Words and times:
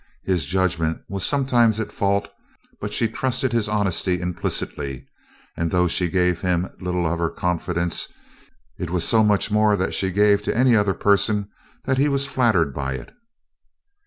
His 0.23 0.47
judgment 0.47 0.99
was 1.07 1.23
sometimes 1.23 1.79
at 1.79 1.91
fault, 1.91 2.27
but 2.79 2.91
she 2.91 3.07
trusted 3.07 3.53
his 3.53 3.69
honesty 3.69 4.19
implicitly 4.19 5.07
and, 5.55 5.69
though 5.69 5.87
she 5.87 6.09
gave 6.09 6.41
him 6.41 6.71
little 6.79 7.05
of 7.05 7.19
her 7.19 7.29
confidence, 7.29 8.07
it 8.79 8.89
was 8.89 9.07
so 9.07 9.23
much 9.23 9.51
more 9.51 9.77
than 9.77 9.91
she 9.91 10.09
gave 10.09 10.41
to 10.41 10.57
any 10.57 10.75
other 10.75 10.95
person 10.95 11.49
that 11.85 11.99
he 11.99 12.07
was 12.07 12.25
flattered 12.25 12.73
by 12.73 12.93
it. 12.95 13.13